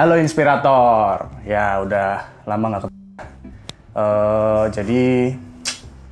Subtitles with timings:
[0.00, 3.04] Halo inspirator, ya udah lama nggak ketemu.
[3.92, 5.04] Uh, jadi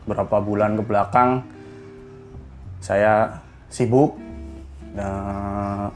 [0.04, 1.40] beberapa bulan ke belakang
[2.84, 3.40] saya
[3.72, 4.20] sibuk.
[4.92, 5.88] Nah,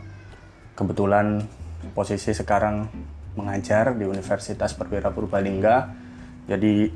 [0.72, 1.44] kebetulan
[1.92, 2.88] posisi sekarang
[3.36, 5.92] mengajar di Universitas Perwira Purbalingga.
[6.48, 6.88] Jadi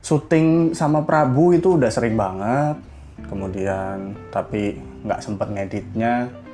[0.00, 2.80] syuting sama Prabu itu udah sering banget.
[3.28, 4.72] Kemudian tapi
[5.04, 6.47] nggak sempet ngeditnya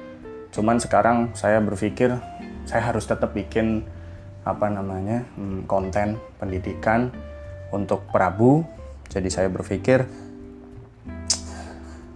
[0.54, 2.14] cuman sekarang saya berpikir
[2.64, 3.82] saya harus tetap bikin
[4.46, 7.10] apa namanya hmm, konten pendidikan
[7.72, 8.62] untuk Prabu.
[9.10, 10.04] Jadi saya berpikir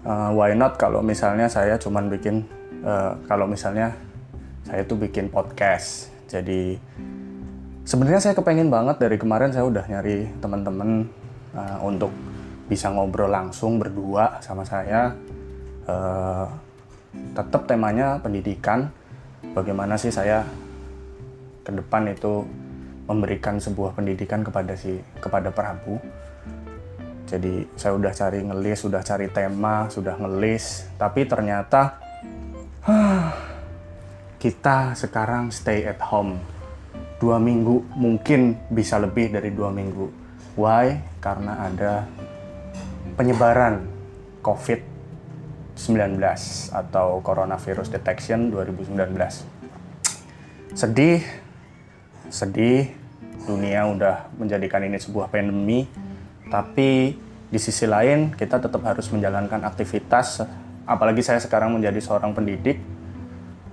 [0.06, 2.46] uh, why not kalau misalnya saya cuman bikin
[2.84, 3.96] uh, kalau misalnya
[4.64, 6.12] saya tuh bikin podcast.
[6.28, 6.76] Jadi
[7.88, 11.08] sebenarnya saya kepengen banget dari kemarin saya udah nyari teman-teman
[11.56, 12.12] uh, untuk
[12.68, 15.16] bisa ngobrol langsung berdua sama saya.
[15.88, 16.67] Uh,
[17.12, 18.90] tetap temanya pendidikan.
[19.54, 20.44] Bagaimana sih saya
[21.62, 22.42] ke depan itu
[23.08, 25.96] memberikan sebuah pendidikan kepada si kepada Prabu.
[27.28, 32.00] Jadi saya udah cari ngelis, sudah cari tema, sudah ngelis, tapi ternyata
[34.40, 36.40] kita sekarang stay at home.
[37.20, 40.08] Dua minggu mungkin bisa lebih dari dua minggu.
[40.56, 41.20] Why?
[41.20, 42.08] Karena ada
[43.18, 43.84] penyebaran
[44.40, 44.97] COVID
[45.78, 46.18] 19
[46.74, 48.98] atau Coronavirus Detection 2019.
[50.74, 51.22] Sedih,
[52.26, 52.90] sedih,
[53.46, 55.86] dunia udah menjadikan ini sebuah pandemi,
[56.50, 57.14] tapi
[57.48, 60.42] di sisi lain kita tetap harus menjalankan aktivitas,
[60.82, 62.82] apalagi saya sekarang menjadi seorang pendidik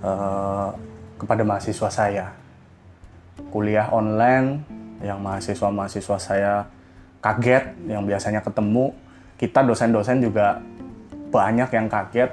[0.00, 0.72] uh,
[1.18, 2.26] kepada mahasiswa saya.
[3.50, 4.62] Kuliah online
[5.02, 6.70] yang mahasiswa-mahasiswa saya
[7.20, 8.94] kaget, yang biasanya ketemu,
[9.36, 10.62] kita dosen-dosen juga
[11.36, 12.32] banyak yang kaget.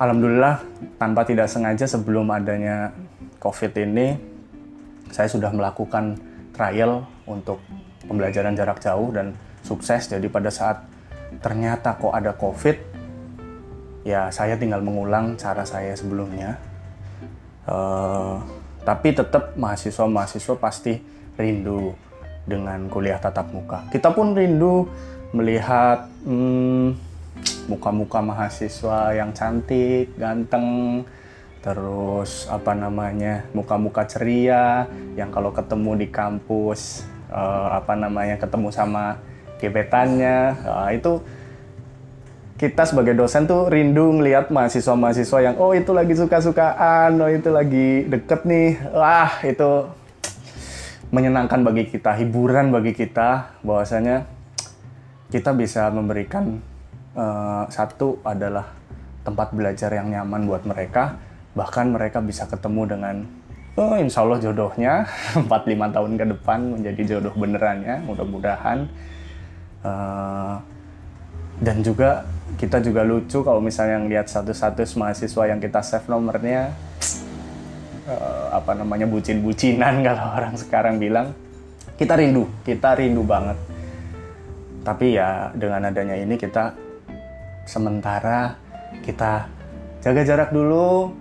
[0.00, 0.64] Alhamdulillah
[0.96, 2.96] tanpa tidak sengaja sebelum adanya
[3.36, 4.16] COVID ini,
[5.12, 6.16] saya sudah melakukan
[6.56, 7.60] trial untuk
[8.08, 10.08] pembelajaran jarak jauh dan sukses.
[10.08, 10.80] Jadi pada saat
[11.44, 12.76] ternyata kok ada COVID,
[14.08, 16.56] ya saya tinggal mengulang cara saya sebelumnya.
[17.68, 18.40] Uh,
[18.80, 20.96] tapi tetap mahasiswa-mahasiswa pasti
[21.36, 21.92] rindu
[22.48, 23.84] dengan kuliah tatap muka.
[23.92, 24.88] Kita pun rindu
[25.36, 27.07] melihat hmm,
[27.68, 31.04] muka-muka mahasiswa yang cantik, ganteng,
[31.60, 39.20] terus apa namanya muka-muka ceria yang kalau ketemu di kampus uh, apa namanya ketemu sama
[39.60, 41.20] gebetannya uh, itu
[42.58, 48.02] kita sebagai dosen tuh rindu ngelihat mahasiswa-mahasiswa yang oh itu lagi suka-sukaan, oh itu lagi
[48.10, 49.86] deket nih, wah itu
[51.14, 54.26] menyenangkan bagi kita, hiburan bagi kita, bahwasanya
[55.30, 56.58] kita bisa memberikan
[57.18, 58.70] uh, satu adalah
[59.26, 61.18] tempat belajar yang nyaman buat mereka.
[61.58, 63.16] Bahkan mereka bisa ketemu dengan
[63.78, 65.06] oh insya Allah jodohnya
[65.50, 68.86] 4-5 tahun ke depan menjadi jodoh beneran ya mudah-mudahan.
[69.82, 70.58] Uh,
[71.58, 72.22] dan juga
[72.58, 76.70] kita juga lucu kalau misalnya ngeliat status-status mahasiswa yang kita save nomornya
[78.06, 81.34] uh, apa namanya bucin-bucinan kalau orang sekarang bilang.
[81.98, 83.58] Kita rindu kita rindu banget.
[84.86, 86.87] Tapi ya dengan adanya ini kita
[87.68, 88.56] sementara
[89.04, 89.44] kita
[90.00, 91.12] jaga jarak dulu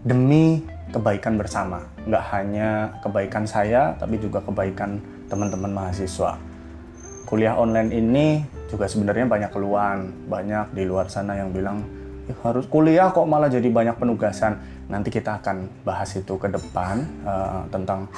[0.00, 0.64] demi
[0.96, 1.84] kebaikan bersama.
[2.08, 2.68] Nggak hanya
[3.04, 4.96] kebaikan saya, tapi juga kebaikan
[5.28, 6.40] teman-teman mahasiswa.
[7.28, 8.26] Kuliah online ini
[8.72, 10.08] juga sebenarnya banyak keluhan.
[10.26, 11.84] Banyak di luar sana yang bilang,
[12.26, 14.58] eh, harus kuliah kok malah jadi banyak penugasan.
[14.88, 18.10] Nanti kita akan bahas itu ke depan uh, tentang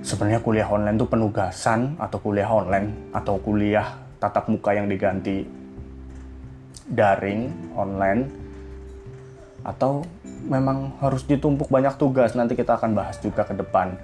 [0.00, 5.65] sebenarnya kuliah online itu penugasan atau kuliah online atau kuliah tatap muka yang diganti
[6.86, 8.30] daring online
[9.66, 10.06] atau
[10.46, 13.98] memang harus ditumpuk banyak tugas nanti kita akan bahas juga ke depan.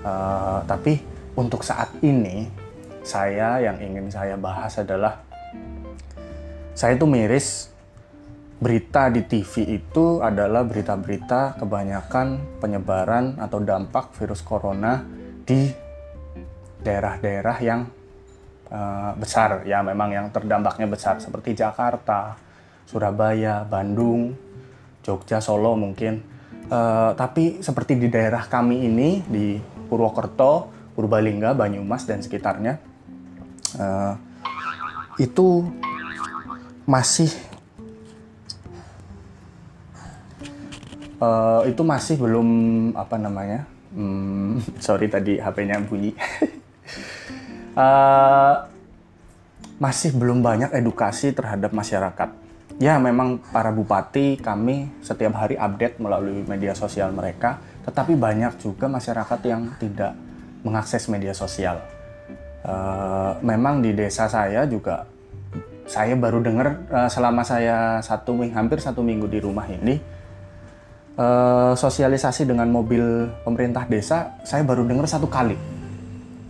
[0.00, 1.02] Uh, tapi
[1.34, 2.46] untuk saat ini
[3.02, 5.20] saya yang ingin saya bahas adalah
[6.72, 7.68] saya itu miris
[8.60, 15.00] berita di TV itu adalah berita-berita kebanyakan penyebaran atau dampak virus corona
[15.48, 15.72] di
[16.84, 17.88] daerah-daerah yang
[18.70, 22.38] uh, besar ya memang yang terdampaknya besar seperti Jakarta,
[22.86, 24.34] Surabaya, Bandung,
[25.02, 26.22] Jogja, Solo mungkin.
[26.70, 29.58] Uh, tapi seperti di daerah kami ini di
[29.90, 32.78] Purwokerto, Purbalingga, Banyumas dan sekitarnya
[33.74, 34.14] uh,
[35.18, 35.66] itu
[36.86, 37.30] masih
[41.20, 42.48] uh, itu masih belum
[42.96, 46.14] apa namanya hmm, sorry tadi HP-nya bunyi
[47.80, 48.54] uh,
[49.80, 52.52] masih belum banyak edukasi terhadap masyarakat.
[52.80, 58.88] ya memang para bupati kami setiap hari update melalui media sosial mereka, tetapi banyak juga
[58.88, 60.16] masyarakat yang tidak
[60.64, 61.76] mengakses media sosial.
[62.64, 65.04] Uh, memang di desa saya juga
[65.88, 69.96] saya baru dengar uh, selama saya satu hampir satu minggu di rumah ini
[71.16, 75.79] uh, sosialisasi dengan mobil pemerintah desa saya baru dengar satu kali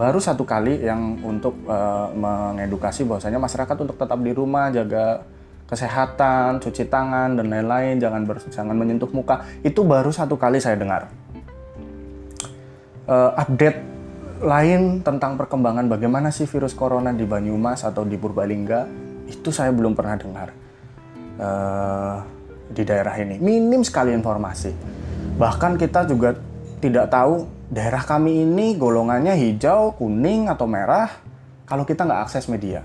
[0.00, 5.28] baru satu kali yang untuk uh, mengedukasi bahwasanya masyarakat untuk tetap di rumah jaga
[5.68, 10.80] kesehatan cuci tangan dan lain-lain jangan ber, jangan menyentuh muka itu baru satu kali saya
[10.80, 11.12] dengar
[13.12, 13.78] uh, update
[14.40, 18.88] lain tentang perkembangan bagaimana sih virus corona di Banyumas atau di Purbalingga
[19.28, 20.48] itu saya belum pernah dengar
[21.36, 22.16] uh,
[22.70, 23.36] di daerah ini.
[23.36, 24.72] Minim sekali informasi.
[25.36, 26.34] Bahkan kita juga
[26.80, 31.12] tidak tahu daerah kami ini golongannya hijau, kuning, atau merah
[31.68, 32.82] kalau kita nggak akses media.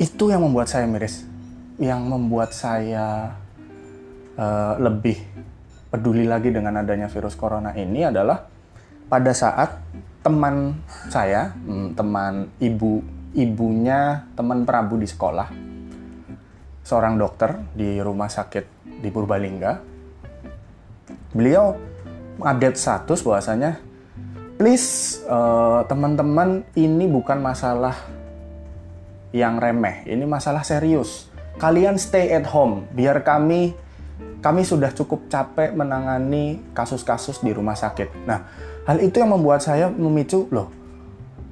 [0.00, 1.22] Itu yang membuat saya miris.
[1.76, 3.36] Yang membuat saya
[4.40, 5.20] uh, lebih
[5.92, 8.48] peduli lagi dengan adanya virus corona ini adalah
[9.06, 9.76] pada saat
[10.24, 13.04] teman saya, hmm, teman ibu
[13.36, 15.52] ibunya teman Prabu di sekolah,
[16.82, 18.64] seorang dokter di rumah sakit
[19.04, 19.95] di Purbalingga.
[21.36, 21.76] Beliau
[22.40, 23.76] update status bahwasanya,
[24.56, 27.92] please uh, teman-teman ini bukan masalah
[29.36, 31.28] yang remeh, ini masalah serius.
[31.60, 33.76] Kalian stay at home, biar kami
[34.40, 38.24] kami sudah cukup capek menangani kasus-kasus di rumah sakit.
[38.24, 38.48] Nah,
[38.88, 40.72] hal itu yang membuat saya memicu loh.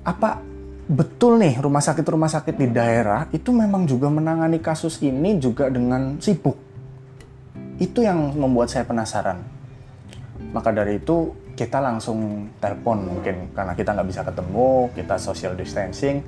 [0.00, 0.40] Apa
[0.84, 6.20] betul nih rumah sakit-rumah sakit di daerah itu memang juga menangani kasus ini juga dengan
[6.24, 6.56] sibuk.
[7.76, 9.53] Itu yang membuat saya penasaran.
[10.52, 16.20] Maka dari itu kita langsung telepon mungkin karena kita nggak bisa ketemu, kita social distancing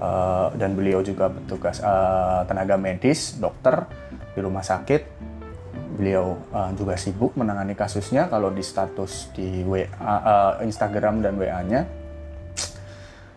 [0.00, 3.88] uh, dan beliau juga petugas uh, tenaga medis, dokter
[4.36, 5.02] di rumah sakit.
[5.96, 8.28] Beliau uh, juga sibuk menangani kasusnya.
[8.28, 11.82] Kalau di status di WA, uh, Instagram dan WA-nya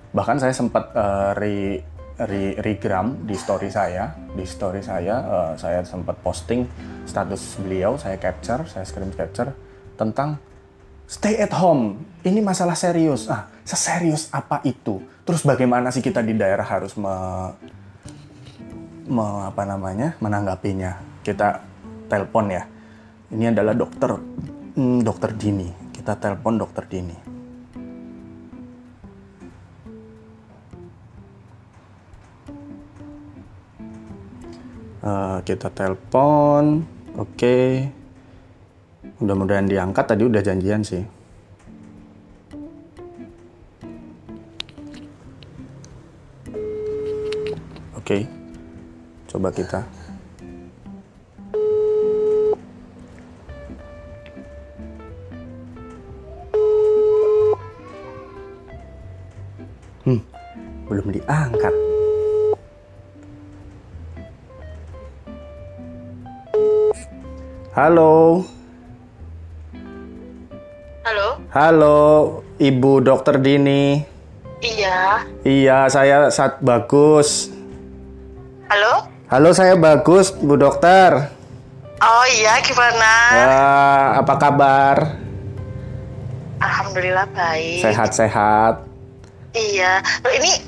[0.10, 1.86] bahkan saya sempat uh, re,
[2.20, 4.12] re, regram di story saya.
[4.36, 6.68] Di story saya uh, saya sempat posting
[7.08, 9.69] status beliau saya capture saya screen capture
[10.00, 10.40] tentang
[11.04, 12.08] stay at home.
[12.24, 13.28] Ini masalah serius.
[13.28, 14.98] Ah seserius apa itu?
[15.22, 17.14] Terus bagaimana sih kita di daerah harus me,
[19.06, 21.22] me apa namanya menanggapinya?
[21.22, 21.62] Kita
[22.10, 22.66] telepon ya.
[23.30, 24.18] Ini adalah dokter
[24.74, 25.70] hmm, dokter Dini.
[25.94, 27.18] Kita telepon dokter Dini.
[35.00, 36.82] Uh, kita telepon.
[37.14, 37.38] Oke.
[37.38, 37.99] okay.
[39.20, 41.04] Mudah-mudahan diangkat tadi udah janjian sih
[47.96, 48.28] oke okay.
[49.32, 49.80] coba kita
[60.04, 60.22] hmm
[60.92, 61.76] belum diangkat
[67.80, 68.44] Halo.
[71.60, 72.40] Halo.
[72.56, 74.00] Ibu Dokter Dini.
[74.64, 75.28] Iya.
[75.44, 77.52] Iya, saya saat bagus.
[78.72, 79.12] Halo.
[79.28, 81.28] Halo, saya bagus, Bu Dokter.
[82.00, 83.12] Oh iya, gimana?
[83.36, 85.20] Uh, apa kabar?
[86.64, 87.84] Alhamdulillah baik.
[87.84, 88.80] Sehat-sehat.
[89.52, 90.00] Iya.
[90.24, 90.64] Loh, ini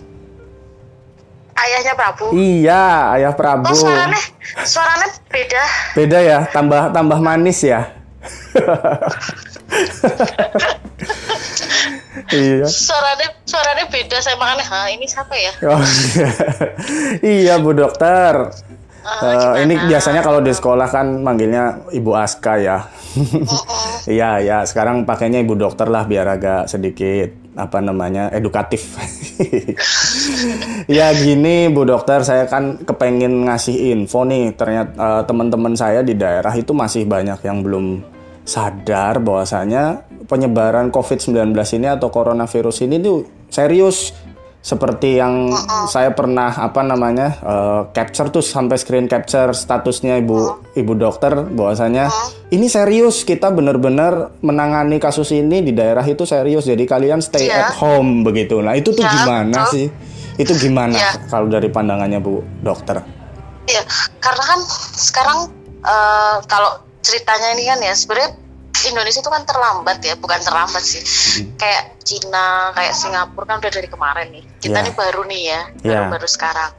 [1.56, 2.36] ayahnya Prabu.
[2.36, 3.72] Iya, ayah Prabu.
[3.72, 4.20] Oh, suaranya,
[4.68, 5.64] suaranya beda.
[5.96, 7.96] Beda ya, tambah tambah manis ya.
[12.32, 12.66] iya.
[12.68, 15.54] Suaranya suaranya beda saya makanya, ha ini siapa ya?
[15.68, 16.28] Oh, iya.
[17.24, 18.52] iya Bu Dokter.
[19.02, 22.86] Uh, uh, ini biasanya kalau di sekolah kan manggilnya Ibu Aska ya.
[24.02, 24.58] Iya, ya.
[24.66, 28.98] Sekarang pakainya Ibu Dokter lah biar agak sedikit apa namanya edukatif.
[30.98, 34.54] ya gini Bu Dokter, saya kan kepengen ngasih info nih.
[34.54, 38.06] Ternyata uh, teman-teman saya di daerah itu masih banyak yang belum
[38.52, 44.12] sadar bahwasanya penyebaran COVID-19 ini atau coronavirus ini tuh serius
[44.62, 45.86] seperti yang uh -uh.
[45.90, 51.34] saya pernah apa namanya uh, capture tuh sampai screen capture statusnya ibu uh ibu dokter
[51.50, 57.24] bahwasanya uh ini serius kita benar-benar menangani kasus ini di daerah itu serius jadi kalian
[57.24, 57.72] stay yeah.
[57.72, 59.72] at home begitu nah itu tuh yeah, gimana betul.
[59.72, 59.86] sih
[60.36, 61.16] itu gimana yeah.
[61.32, 63.00] kalau dari pandangannya bu dokter
[63.70, 63.84] Iya,
[64.20, 64.60] karena kan
[64.98, 65.40] sekarang
[65.86, 68.32] uh, kalau ceritanya ini kan ya sebenarnya
[68.82, 71.04] Indonesia itu kan terlambat ya, bukan terlambat sih.
[71.06, 71.54] Hmm.
[71.60, 74.44] Kayak Cina, kayak Singapura kan udah dari kemarin nih.
[74.58, 74.86] Kita Ya.
[74.90, 76.72] nih baru nih ya, baru-baru sekarang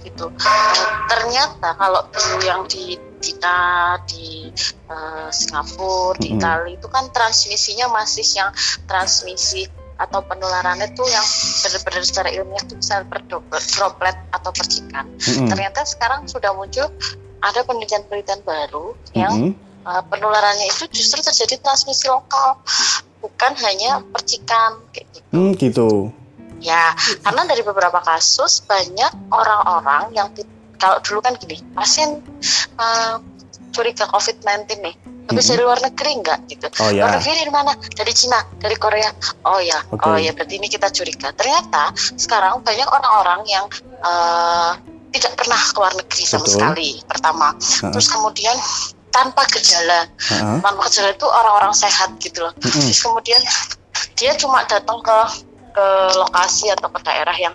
[0.00, 0.32] gitu.
[0.32, 0.72] Nah,
[1.04, 4.48] ternyata kalau dulu yang di Cina, di
[4.88, 6.40] eh, Singapura, di Mm-mm.
[6.40, 8.50] Italia itu kan transmisinya masih yang
[8.88, 9.68] transmisi
[10.00, 11.26] atau penularannya tuh yang
[11.60, 15.04] benar-benar secara ilmiah itu bisa per droplet atau percikan.
[15.12, 15.52] Mm-mm.
[15.52, 16.88] Ternyata sekarang sudah muncul
[17.44, 19.68] ada penelitian-penelitian baru yang Mm-mm.
[19.84, 22.60] Uh, penularannya itu justru terjadi transmisi lokal,
[23.20, 25.26] bukan hanya percikan kayak gitu.
[25.32, 25.88] Hmm, gitu.
[26.60, 26.92] Ya,
[27.24, 30.28] karena dari beberapa kasus banyak orang-orang yang
[30.76, 32.20] kalau dulu kan gini, pasien
[32.76, 33.16] uh,
[33.72, 34.94] curiga COVID-19 nih,
[35.28, 35.50] habis Mhm.
[35.56, 36.66] dari luar negeri enggak gitu.
[36.80, 37.16] Oh Luar ya.
[37.16, 37.72] negeri dari mana?
[37.76, 39.08] Dari Cina, dari Korea.
[39.48, 40.04] Oh ya, Oke.
[40.04, 41.32] oh ya berarti ini kita curiga.
[41.32, 43.64] Ternyata sekarang banyak orang-orang yang
[44.04, 44.76] uh,
[45.12, 46.54] tidak pernah ke luar negeri sama Betul.
[46.56, 46.90] sekali.
[47.08, 47.48] Pertama,
[47.92, 48.56] terus kemudian
[49.10, 50.62] tanpa gejala, Ha-ha.
[50.62, 52.52] tanpa gejala itu orang-orang sehat gitu loh.
[52.58, 52.90] Mm-mm.
[52.90, 53.40] Terus kemudian
[54.14, 55.18] dia cuma datang ke
[55.70, 55.86] ke
[56.18, 57.54] lokasi atau ke daerah yang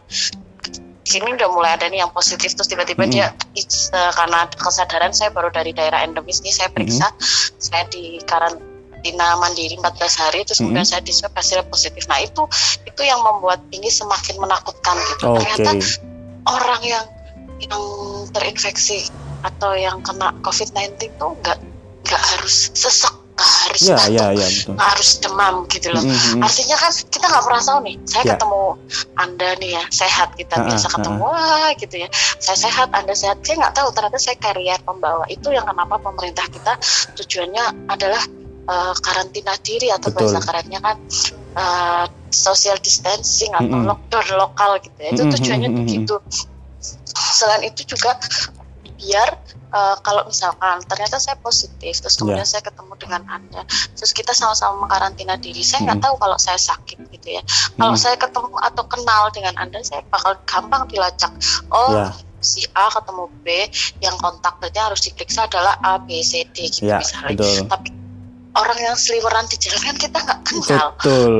[1.05, 3.13] sini udah mulai ada nih yang positif terus tiba-tiba Mm-mm.
[3.13, 7.13] dia uh, karena kesadaran saya baru dari daerah endemis nih saya periksa
[7.62, 9.85] saya di karantina mandiri 14
[10.25, 10.74] hari terus Mm-mm.
[10.74, 12.41] kemudian saya di swab hasilnya positif nah itu
[12.89, 15.45] itu yang membuat ini semakin menakutkan gitu Oke.
[15.45, 15.71] ternyata
[16.50, 17.05] orang yang
[17.62, 17.83] yang
[18.33, 19.05] terinfeksi
[19.45, 21.57] atau yang kena COVID-19 tuh nggak
[22.05, 24.71] nggak harus sesek nggak harus Ya, batuk, ya, ya, betul.
[24.73, 26.39] nggak harus demam gitu loh Mm-mm.
[26.39, 28.29] artinya kan kita nggak pernah tahu nih saya Ya.
[28.39, 28.61] ketemu
[29.15, 32.07] anda nih ya sehat kita Ha-ha, biasa ketemu wah gitu ya
[32.39, 36.45] saya sehat anda sehat saya nggak tahu ternyata saya karier pembawa itu yang kenapa pemerintah
[36.47, 36.73] kita
[37.13, 38.23] tujuannya adalah
[38.65, 40.31] eh, karantina diri atau Betul.
[40.31, 40.95] bahasa kerennya kan
[41.59, 43.87] eh, social distancing atau Mm-mm.
[43.87, 46.15] lockdown lokal gitu ya itu tujuannya mm-mm, begitu
[47.35, 48.15] selain itu juga
[49.05, 49.29] biar
[49.69, 52.57] eh, kalau misalkan ternyata saya positif terus kemudian Ya.
[52.57, 53.62] saya ketemu dengan anda
[53.93, 56.07] terus kita sama-sama mengkarantina diri saya nggak Mm-mm.
[56.09, 57.41] tahu kalau saya sakit gitu ya
[57.77, 58.01] kalau Mm-mm.
[58.01, 61.29] saya ketemu atau kenal dengan anda saya bakal gampang dilacak
[61.69, 62.09] oh Ya.
[62.41, 63.45] si A ketemu B
[64.00, 67.69] yang kontak berarti harus diperiksa adalah A B C D gitu Ya, misalnya betul.
[67.69, 67.89] tapi
[68.53, 71.35] orang yang seliweran di jalan kan kita nggak kenal Betul.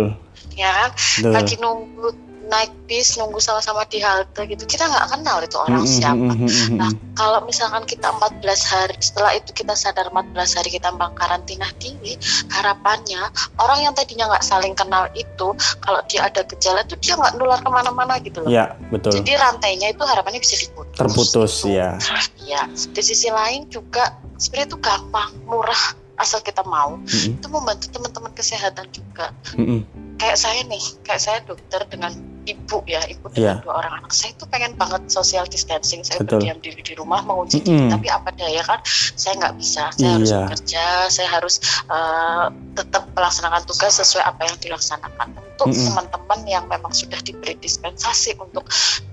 [0.54, 1.34] ya kan Betul.
[1.34, 2.08] lagi nunggu
[2.46, 6.46] naik bis nunggu sama-sama di halte gitu kita nggak kenal itu orang Mm-mm, siapa mm-mm,
[6.46, 6.78] mm-mm.
[6.78, 12.14] Nah, kalau misalkan kita 14 hari, setelah itu kita sadar 14 hari kita karantina diri,
[12.52, 13.22] harapannya
[13.58, 15.48] orang yang tadinya nggak saling kenal itu,
[15.82, 18.52] kalau dia ada gejala tuh dia nggak nular ke mana-mana gitu loh.
[18.52, 19.16] Ya, betul.
[19.22, 20.96] Jadi rantainya itu harapannya bisa diputus.
[20.96, 21.78] Terputus Gitu.
[21.80, 21.96] ya.
[22.46, 25.84] Ya, di sisi lain juga sebenarnya itu gampang, murah
[26.20, 27.00] asal kita mau.
[27.00, 29.32] Mm-mm, Itu membantu teman-teman kesehatan juga.
[29.56, 29.82] mm-mm.
[30.20, 32.12] Kayak saya nih, kayak saya dokter dengan
[32.46, 33.60] ibu ya, ibu Iya.
[33.60, 34.12] dengan dua orang anak.
[34.14, 36.06] Saya tuh pengen banget social distancing.
[36.06, 36.40] Saya Betul.
[36.40, 37.50] berdiam diri di rumah Mm-mm.
[37.50, 38.80] diri, tapi apa daya kan,
[39.18, 39.84] saya nggak bisa.
[39.92, 40.40] Saya harus Iya.
[40.46, 45.28] bekerja, saya harus eh, tetap melaksanakan tugas sesuai apa yang dilaksanakan.
[45.56, 45.88] Untuk Mm-mm.
[45.88, 48.68] teman-teman yang memang sudah diberi dispensasi untuk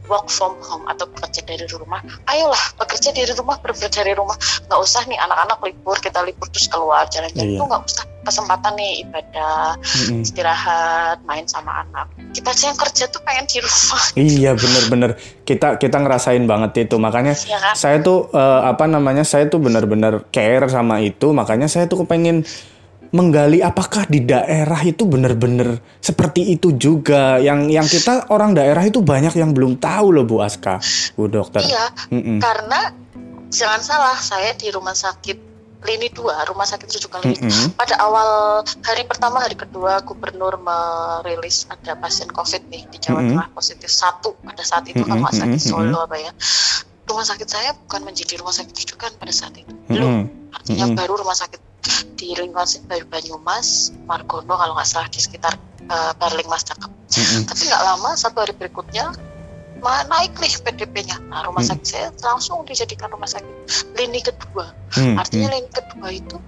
[0.05, 4.35] work from home atau bekerja dari rumah, ayolah bekerja dari rumah, bekerja dari rumah.
[4.67, 7.59] Nggak usah nih anak-anak libur, kita libur terus keluar jalan-jalan Iya.
[7.59, 10.23] itu nggak usah kesempatan nih ibadah Mm-mm.
[10.23, 15.11] istirahat main sama anak kita aja yang kerja tuh pengen di rumah Iya bener-bener
[15.43, 19.59] kita kita ngerasain banget itu makanya ya kan saya tuh eh, apa namanya saya tuh
[19.59, 22.47] bener-bener care sama itu makanya saya tuh kepengen
[23.13, 29.05] menggali apakah di daerah itu bener-bener seperti itu juga yang yang kita orang daerah itu
[29.05, 30.81] banyak yang belum tahu loh Bu Aska
[31.13, 31.61] Bu Dokter.
[31.61, 32.41] iya Mm-mm.
[32.41, 32.97] karena
[33.53, 35.53] jangan salah saya di rumah sakit
[35.83, 37.77] lini 2 rumah sakit rujukan lini Mm-mm.
[37.77, 43.21] pada awal hari pertama hari kedua gubernur merilis ada pasien covid nih di Jawa.
[43.21, 46.33] Tengah positif satu pada saat itu kalau Mm-mm, nggak sakit Solo apa ya
[47.03, 50.55] rumah sakit saya bukan menjadi rumah sakit rujukan pada saat itu belum Mm-mm.
[50.57, 50.97] artinya Mm-mm.
[50.97, 51.61] baru rumah sakit
[52.15, 55.59] di lingkungan Bayu Banyumas Margono kalau nggak salah di sekitar
[55.91, 57.43] uh, Barling Mas Cakep Mm-mm.
[57.51, 59.11] tapi nggak lama satu hari berikutnya
[59.83, 61.75] naik nih PDP-nya nah rumah Hmm.
[61.75, 63.51] sakit saya langsung dijadikan rumah sakit
[63.99, 65.19] lini kedua Mm-mm.
[65.19, 66.39] artinya lini kedua itu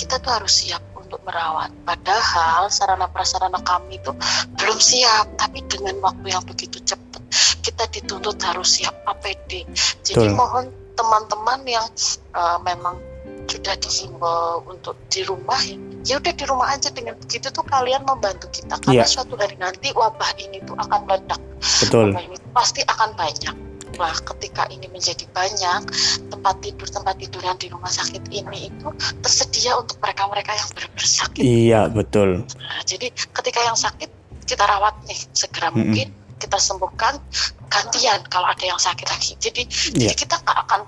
[0.00, 4.16] kita tuh harus siap untuk merawat padahal sarana prasarana kami itu
[4.56, 7.20] belum siap tapi dengan waktu yang begitu cepat
[7.60, 9.68] kita dituntut harus siap APD
[10.00, 10.32] jadi Betul.
[10.32, 10.64] mohon
[10.96, 11.86] teman-teman yang
[12.32, 12.96] uh, memang
[13.46, 18.02] sudah dihimbau untuk di rumah ya ya udah di rumah aja dengan begitu tuh kalian
[18.02, 19.06] membantu kita karena Iya.
[19.06, 21.38] suatu hari nanti wabah ini tuh akan meledak
[21.82, 22.10] Betul.
[22.10, 23.56] wabah ini pasti akan banyak
[23.92, 25.84] Nah, ketika ini menjadi banyak,
[26.32, 28.88] tempat tidur tempat tidur yang di rumah sakit ini itu
[29.20, 31.42] tersedia untuk mereka-mereka yang benar-benar sakit.
[31.44, 32.48] Iya betul.
[32.56, 34.08] Nah, jadi ketika yang sakit
[34.48, 35.92] kita rawat nih segera Mm-mm.
[35.92, 36.08] mungkin
[36.40, 37.20] kita sembuhkan
[37.68, 39.36] gantian kalau ada yang sakit lagi.
[39.36, 40.08] Jadi, Iya.
[40.08, 40.80] jadi kita nggak akan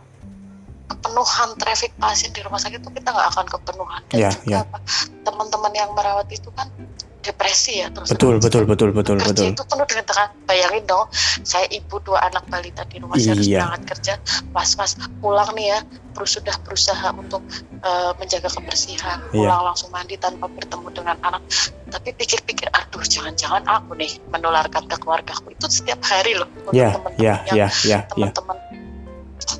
[1.04, 4.58] kepenuhan traffic pasien di rumah sakit itu kita nggak akan kepenuhan dan Ya, juga ya.
[4.64, 4.78] apa,
[5.20, 6.72] teman-teman yang merawat itu kan
[7.20, 9.52] depresi ya terus Betul, betul, betul, betul, kerja betul.
[9.52, 11.08] itu penuh dengan tekanan bayangin dong
[11.40, 13.58] saya ibu dua anak balita di rumah saya harus Iya.
[13.64, 14.12] berangkat kerja
[14.52, 15.78] pas pas pulang nih ya
[16.12, 17.40] terus sudah berusaha untuk
[17.80, 19.40] eh, menjaga kebersihan Iya.
[19.40, 21.40] pulang langsung mandi tanpa bertemu dengan anak
[21.88, 26.92] tapi pikir-pikir aduh jangan-jangan aku nih menularkan ke keluargaku itu setiap hari loh untuk Ya,
[26.92, 27.98] teman-teman ya, yang ya, ya, ya.
[28.04, 28.56] teman-teman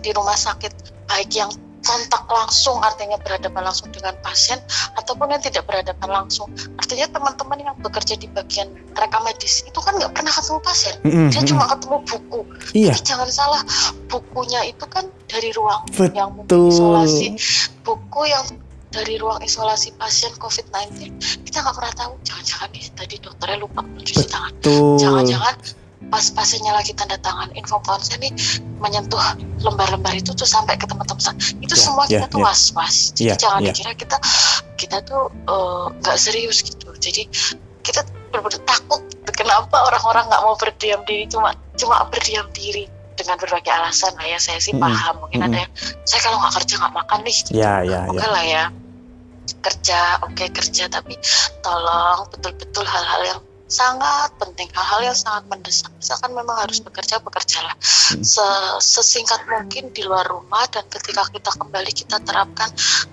[0.01, 1.51] di rumah sakit baik yang
[1.85, 4.57] kontak langsung artinya berhadapan langsung dengan pasien
[4.97, 6.49] ataupun yang tidak berhadapan langsung.
[6.81, 10.95] Artinya teman-teman yang bekerja di bagian rekam medis itu kan nggak pernah ketemu pasien.
[11.05, 12.41] Mm-mm, dia cuma ketemu buku.
[12.73, 13.63] Iya, Tapi jangan salah
[14.09, 15.85] bukunya itu kan dari ruang
[16.17, 16.73] yang betul.
[16.73, 17.37] isolasi.
[17.85, 18.45] Buku yang
[18.89, 22.13] dari ruang isolasi pasien COVID-19 kita nggak pernah tahu.
[22.25, 24.53] Jangan-jangan nih tadi dokternya lupa mencuci tangan.
[24.97, 25.84] Jangan-jangan
[26.15, 28.31] pas pasiennya lagi tanda tangan info konsen nih
[28.79, 29.19] menyentuh
[29.67, 32.45] lembar-lembar itu tuh sampai ke teman-teman itu Ya, semua ya, kita tuh ya.
[32.47, 33.75] was-was jadi Ya, jangan ya.
[33.75, 34.17] dikira kita
[34.79, 37.27] kita tuh eh, nggak serius gitu jadi
[37.83, 39.03] kita benar-benar takut
[39.35, 42.87] kenapa orang-orang nggak mau berdiam diri cuma cuma berdiam diri
[43.19, 44.87] dengan berbagai alasan lah ya saya sih Mm-mm.
[44.87, 45.73] paham mungkin ada yang
[46.07, 47.51] saya kalau nggak kerja nggak makan nih gitu.
[47.59, 48.27] Ya, ya, oke ya.
[48.31, 48.65] lah ya
[49.67, 51.19] kerja oke kerja tapi
[51.59, 54.69] tolong betul-betul hal-hal yang sangat penting.
[54.77, 55.91] Hal-hal yang sangat mendesak.
[55.97, 57.75] Misalkan memang harus bekerja bekerjalah.
[58.13, 58.21] Hmm.
[58.21, 62.69] Se- sesingkat mungkin di luar rumah dan ketika kita kembali kita terapkan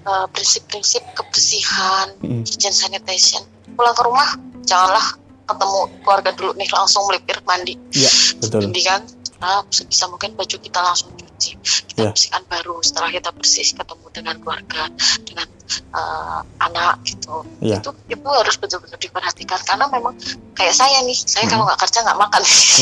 [0.05, 2.43] eh, prinsip-prinsip kebersihan Mm.
[2.45, 3.43] hygiene sanitation.
[3.73, 4.29] Pulang ke rumah
[4.63, 5.17] janganlah
[5.47, 7.75] ketemu keluarga dulu nih langsung melipir mandi.
[8.39, 8.69] Betul.
[8.69, 9.01] mendingan
[9.41, 11.57] nah, sebisa mungkin baju kita langsung cuci
[12.01, 12.11] kita Ya.
[12.11, 14.83] bersihkan baru setelah kita bersih ketemu dengan keluarga
[15.21, 17.79] dengan eh, anak gitu Ya.
[17.79, 20.11] itu itu harus betul-betul diperhatikan karena memang
[20.51, 21.51] kayak saya nih saya Hmm.
[21.53, 22.41] kalau nggak kerja nggak makan.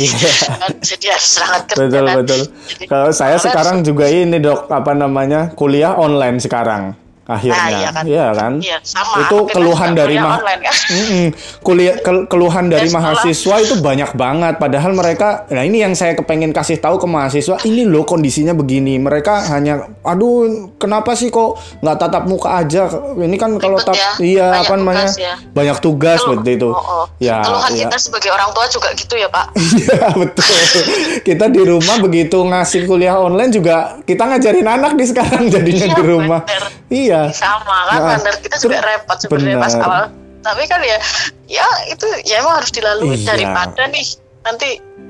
[0.61, 2.41] Kan, jadi harus berangkat kerja Betul, betul.
[2.65, 6.97] Jadi, Kalau saya sekarang juga ini dok, apa namanya, kuliah online sekarang
[7.29, 8.03] akhirnya, Nah, iya kan.
[8.03, 8.53] Iya kan?
[8.57, 10.75] iya sama Itu Kita keluhan dari mah- online, kan.
[11.61, 16.13] Kuliah kel- keluhan dari Ya, mahasiswa itu banyak banget padahal mereka nah ini yang saya
[16.13, 21.53] kepengen kasih tahu ke mahasiswa ini loh kondisinya begini mereka hanya aduh kenapa sih kok
[21.77, 25.35] nggak tatap muka aja ini kan kalau tap ya, iya banyak apa namanya ya.
[25.47, 27.05] banyak tugas Keluh- seperti itu Oh, oh.
[27.17, 27.85] ya keluhan ya.
[27.85, 29.45] kita sebagai orang tua juga gitu ya pak
[29.79, 30.53] Iya betul.
[31.21, 35.95] Kita di rumah begitu ngasih kuliah online juga kita ngajarin anak di sekarang jadinya Iya,
[35.95, 36.41] di rumah.
[36.41, 36.63] bener.
[36.89, 37.18] Iya.
[37.35, 40.03] Sama kan Nah, bener kita juga repot sebenarnya pas awal.
[40.39, 40.97] Tapi kan ya
[41.51, 43.35] ya itu ya emang harus dilalui Iya.
[43.35, 44.07] daripada nih
[44.39, 44.69] nanti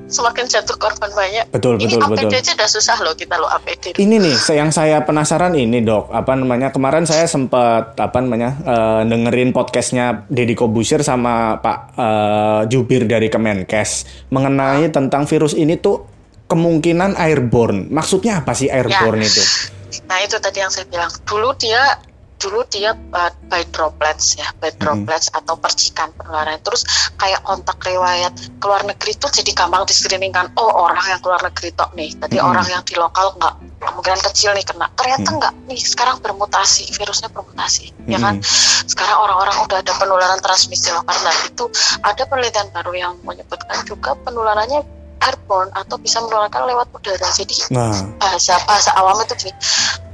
[0.10, 1.46] semakin jatuh korban banyak.
[1.54, 2.42] Betul ini betul APD betul.
[2.42, 6.34] aja udah susah loh kita lo APD Ini nih yang saya penasaran ini dok, apa
[6.34, 6.74] namanya?
[6.74, 13.30] Kemarin saya sempat apa namanya eh, dengerin podcastnya Deddy Kobusir sama Pak eh, Jubir dari
[13.30, 16.02] Kemenkes mengenai tentang virus ini tuh
[16.50, 17.94] kemungkinan airborne.
[17.94, 19.78] Maksudnya apa sih airborne itu?
[20.08, 21.12] Nah itu tadi yang saya bilang.
[21.26, 21.98] Dulu dia
[22.40, 26.56] dulu dia uh, by droplets ya by droplets atau percikan penularan.
[26.64, 26.88] Terus
[27.20, 28.32] kayak kontak riwayat
[28.64, 32.16] keluar negeri itu jadi gampang di screening kan oh orang yang keluar negeri tok nih.
[32.16, 32.48] Tadi Mhm.
[32.48, 34.88] orang yang di lokal nggak kemungkinan kecil nih kena.
[34.96, 35.36] Ternyata Mhm.
[35.36, 35.54] nggak.
[35.68, 38.40] Nih sekarang bermutasi virusnya bermutasi ya kan?
[38.40, 38.88] Mm-mm.
[38.90, 41.20] sekarang orang-orang udah ada penularan transmisi lokal.
[41.20, 41.66] Nah itu
[42.02, 44.82] ada penelitian baru yang menyebutkan juga penularannya
[45.20, 49.54] airborne atau bisa menularkan lewat udara jadi Nah, bahasa bahasa awam itu gini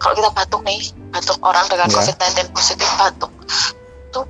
[0.02, 0.82] kalau kita batuk nih
[1.14, 1.96] batuk orang dengan Ya.
[2.02, 3.32] COVID-19 positif batuk
[4.16, 4.22] itu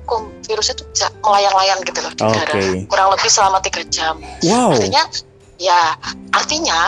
[0.50, 2.30] virusnya itu bisa melayang-layang gitu loh di Oke.
[2.34, 2.54] udara
[2.90, 4.74] kurang lebih selama tiga jam wow.
[4.74, 5.02] artinya
[5.56, 5.94] ya
[6.34, 6.80] artinya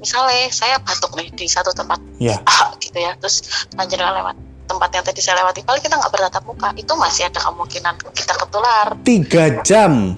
[0.00, 2.40] misalnya saya batuk nih di satu tempat Ya.
[2.48, 4.36] A gitu ya terus lanjutkan lewat
[4.68, 8.34] tempat yang tadi saya lewati paling kita nggak bertatap muka itu masih ada kemungkinan kita
[8.36, 10.12] ketular Tiga jam.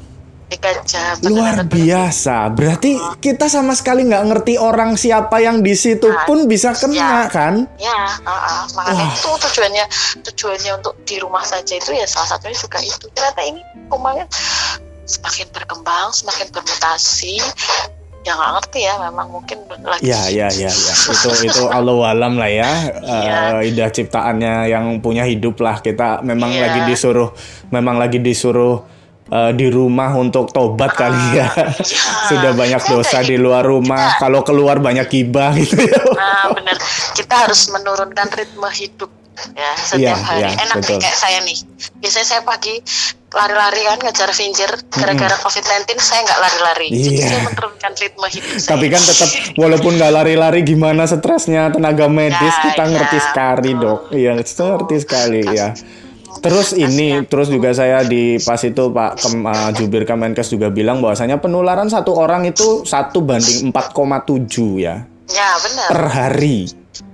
[1.22, 2.50] Luar biasa.
[2.50, 6.96] Berarti kita sama sekali nggak ngerti orang siapa yang di situ Nah, pun bisa kena
[6.96, 7.30] ya.
[7.30, 7.54] kan?
[7.76, 9.14] Ya, uh, uh, makanya Wah.
[9.14, 9.84] itu tujuannya
[10.26, 13.06] tujuannya untuk di rumah saja itu ya salah satunya juga itu.
[13.10, 14.26] Ternyata ini kumannya
[15.04, 17.38] semakin berkembang, semakin bermutasi.
[18.20, 20.04] Ya nggak ngerti ya, memang mungkin lagi.
[20.04, 20.94] Ya, ya, ya, ya.
[21.08, 22.70] Itu itu Allah alam lah ya.
[23.00, 25.80] Eh, ida ciptaannya yang punya hidup lah.
[25.80, 26.68] Kita memang Iya.
[26.68, 27.32] lagi disuruh,
[27.72, 28.84] memang lagi disuruh
[29.30, 31.48] eh, di rumah untuk tobat kali ya.
[32.26, 34.14] Sudah banyak dosa di luar rumah.
[34.14, 36.02] Kita- Kalau keluar banyak gibah gitu ya.
[36.12, 36.76] Nah, bener.
[37.12, 39.10] Kita harus menurunkan ritme hidup
[39.50, 40.40] ya setiap Iya, hari.
[40.42, 40.90] iya, Enak betul.
[40.92, 41.56] nih kayak saya nih.
[41.96, 42.74] Biasanya saya pagi
[43.30, 46.86] lari-lari kan ngejar vinjir gara-gara COVID-19 saya nggak lari-lari.
[46.90, 47.26] Jadi Iya.
[47.26, 48.70] saya menurunkan ritme hidup saya.
[48.74, 53.70] Tapi kan tetap walaupun nggak lari-lari gimana stresnya tenaga medis Ya, kita ya, ngerti sekali
[53.72, 54.00] dok.
[54.10, 55.68] Iya ngerti sekali ya.
[56.40, 61.04] Terus ini terus juga saya di pas itu Pak Kem, uh, Jubir Kemenkes juga bilang
[61.04, 65.88] bahwasanya penularan satu orang itu satu banding 4,7 ya Ya benar.
[65.88, 66.58] per hari.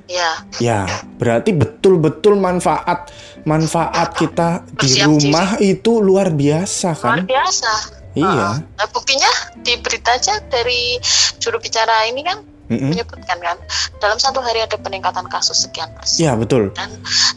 [0.07, 0.87] ya Ya,
[1.19, 3.11] berarti betul-betul manfaat
[3.43, 7.27] manfaat kita di rumah itu luar biasa luar kan?
[7.27, 7.73] biasa
[8.17, 8.25] Iya.
[8.25, 9.29] Uh, nah buktinya
[9.61, 10.97] di berita aja dari
[11.37, 12.91] juru bicara ini kan Mm-mm.
[12.91, 13.57] menyebutkan kan
[13.97, 16.71] dalam satu hari ada peningkatan kasus sekian persen Ya, betul.
[16.73, 16.91] dan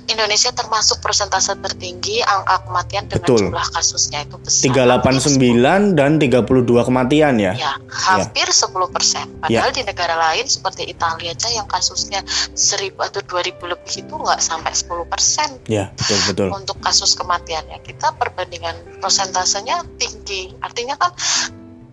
[0.05, 3.39] Indonesia termasuk persentase tertinggi angka kematian dengan Betul.
[3.47, 4.65] jumlah kasusnya itu besar
[5.05, 6.43] 389 dan 32
[6.81, 7.53] kematian ya.
[7.53, 9.63] ya hampir 10 persen Ya.
[9.63, 14.39] padahal di negara lain seperti Italia aja yang kasusnya 1000 atau 2000 lebih itu nggak
[14.39, 16.47] sampai 10 persen Ya, betul betul.
[16.51, 21.11] untuk kasus kematiannya kita perbandingan persentasenya tinggi artinya kan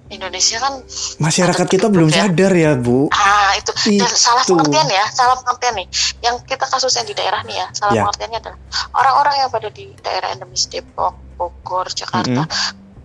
[0.08, 0.74] Indonesia kan
[1.18, 2.24] Masyarakat kita belum ya.
[2.24, 3.10] sadar ya, Bu.
[3.10, 4.54] ah itu dan salah Itu.
[4.54, 5.86] pengertian ya salah pengertian nih
[6.20, 8.02] yang kita kasus yang di daerah nih ya salah Ya.
[8.04, 8.58] pengertiannya adalah
[8.94, 12.46] orang-orang yang pada di daerah endemis Depok Bogor Jakarta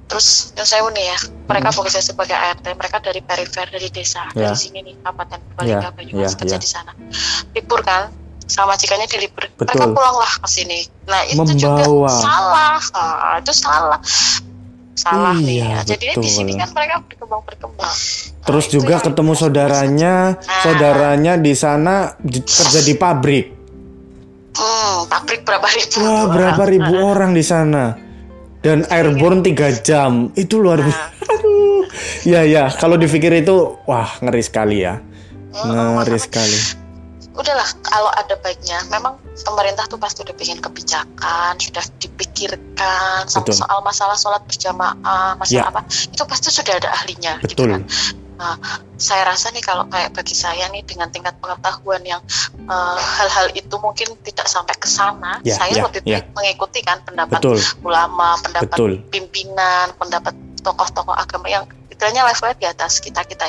[0.05, 4.51] terus yang saya nih ya mereka bekerja sebagai ART mereka dari perifer dari desa Ya.
[4.51, 6.59] dari sini nih Kabupaten Purbalingga Ya, Banyumas ya, kerja ya.
[6.59, 6.91] di sana
[7.51, 8.11] libur kan
[8.43, 12.11] sama majikannya di libur mereka pulanglah ke sini nah itu juga Membawa.
[12.11, 13.99] salah Ah, itu salah
[15.01, 15.79] salah nih Iya, ya.
[15.87, 16.61] jadi di sini betul.
[16.61, 17.95] kan mereka berkembang berkembang
[18.41, 20.61] Terus itu juga ketemu saudaranya, Nah.
[20.61, 23.45] saudaranya di sana kerja di pabrik.
[24.51, 25.97] Hmm, pabrik berapa ribu?
[26.01, 26.69] Wah, berapa orang.
[26.69, 27.93] ribu orang di sana.
[28.59, 30.33] Dan airborne 3 jam.
[30.33, 31.05] Itu luar biasa.
[31.29, 31.85] Aduh.
[32.23, 33.53] Ya ya, kalau dipikir itu
[33.85, 34.97] wah ngeri sekali ya.
[35.53, 36.57] Hmm, Ngeri makanya sekali.
[37.41, 43.57] Udahlah, kalau ada baiknya, memang pemerintah tuh pasti udah bikin kebijakan, sudah dipikirkan Betul.
[43.57, 45.71] soal masalah sholat berjamaah, masalah Ya.
[45.73, 47.41] apa, itu pasti sudah ada ahlinya.
[47.41, 47.81] gitu Betul.
[47.81, 47.81] kan.
[48.97, 52.21] Saya rasa nih kalau kayak bagi saya nih dengan tingkat pengetahuan yang
[52.57, 57.01] eh, hal-hal itu mungkin tidak sampai ke sana, Ya, saya ya, lebih baik mengikuti kan
[57.05, 57.57] pendapat Betul.
[57.81, 58.91] ulama, pendapat Betul.
[59.09, 63.45] pimpinan, pendapat tokoh-tokoh agama yang istilahnya levelnya di atas kita kita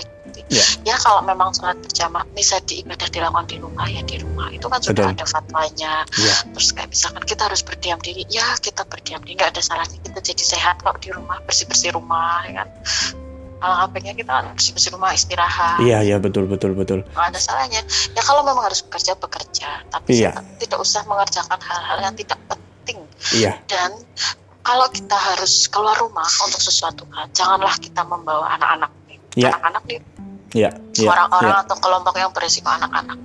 [0.47, 0.59] ikuti.
[0.59, 0.95] Ya.
[0.95, 4.81] Ya kalau memang sholat berjamaah bisa diibadah dilakukan di rumah ya di rumah itu kan
[4.83, 5.17] sudah Betul.
[5.19, 5.93] ada fatwanya.
[6.19, 6.35] Ya.
[6.55, 10.19] Terus kayak misalkan kita harus berdiam diri, ya kita berdiam diri nggak ada salahnya kita
[10.21, 12.69] jadi sehat kok di rumah bersih bersih rumah ya kan.
[13.63, 15.79] Alangkah baiknya kita bersih bersih rumah istirahat.
[15.79, 17.07] Iya iya betul betul betul.
[17.15, 17.81] Nggak ada salahnya.
[18.13, 20.35] Ya kalau memang harus bekerja bekerja, tapi Iya.
[20.59, 22.99] tidak usah mengerjakan hal-hal yang tidak penting
[23.31, 23.95] Iya dan
[24.63, 29.19] kalau kita harus keluar rumah untuk sesuatu hal, janganlah kita membawa anak-anak nih.
[29.35, 29.51] Ya.
[29.55, 29.99] Anak-anak nih
[30.53, 31.09] iya iya.
[31.09, 31.65] orang-orang iya.
[31.65, 33.19] atau kelompok yang beresiko anak-anak,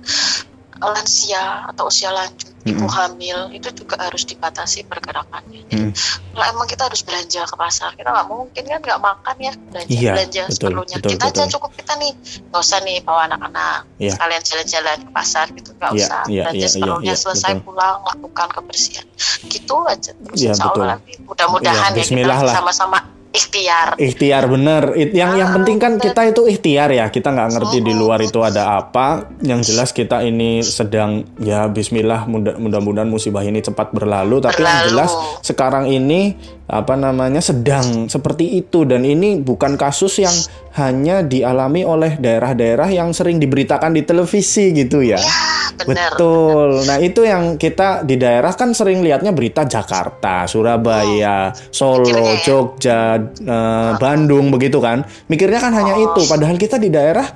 [0.78, 2.90] lansia atau usia lanjut, ibu Mm-mm.
[2.92, 5.66] hamil itu juga harus dibatasi pergerakannya.
[5.66, 5.92] Jadi, Mm.
[6.32, 9.90] Kalau emang kita harus belanja ke pasar, kita nggak mungkin kan nggak makan ya belanja
[9.90, 10.96] Iya, belanja betul, seperlunya.
[11.02, 11.52] betul, kita aja betul.
[11.58, 12.12] cukup kita nih,
[12.46, 14.12] nggak usah nih bawa anak-anak Iya.
[14.14, 17.64] sekalian jalan-jalan ke pasar gitu, nggak Iya, usah iya, belanja iya, seperlunya iya, selesai betul.
[17.66, 19.06] pulang lakukan kebersihan.
[19.50, 20.86] Gitu aja terus Iya, insya Allah betul.
[20.94, 22.54] nanti mudah-mudahan Iya, ya kita lah.
[22.54, 22.98] sama-sama
[23.30, 23.94] ikhtiar.
[23.96, 24.92] Ikhtiar bener.
[24.94, 26.04] It- yang yang Ah, penting kan bener.
[26.04, 27.06] kita itu ikhtiar ya.
[27.06, 27.98] Kita nggak ngerti di Oh.
[28.00, 29.06] luar itu ada apa.
[29.40, 34.40] Yang jelas kita ini sedang ya Bismillah mudah- mudah-mudahan musibah ini cepat berlalu.
[34.40, 34.88] Tapi yang Berlalu.
[34.90, 35.10] jelas
[35.40, 36.34] sekarang ini
[36.68, 40.36] apa namanya sedang seperti itu dan ini bukan kasus yang
[40.76, 45.16] hanya dialami oleh daerah-daerah yang sering diberitakan di televisi gitu ya.
[45.16, 45.32] Ya,
[45.80, 46.12] benar.
[46.12, 46.84] Betul.
[46.84, 52.44] Nah, itu yang kita di daerah kan sering lihatnya berita Jakarta, Surabaya, Solo, Mikirnya ya.
[52.44, 53.00] Jogja,
[53.32, 55.08] eh, Bandung begitu kan.
[55.26, 56.04] Mikirnya kan hanya Oh.
[56.12, 57.26] itu, padahal kita di daerah